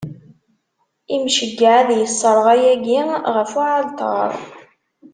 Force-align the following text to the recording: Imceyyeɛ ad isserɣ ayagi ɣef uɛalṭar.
Imceyyeɛ 1.15 1.75
ad 1.81 1.89
isserɣ 2.05 2.45
ayagi 2.53 2.99
ɣef 3.35 3.51
uɛalṭar. 3.59 4.31